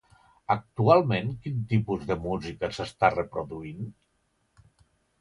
Actualment 0.53 1.29
quin 1.43 1.59
tipus 1.75 2.09
de 2.13 2.19
música 2.25 2.73
s'està 2.79 3.15
reproduint? 3.19 3.89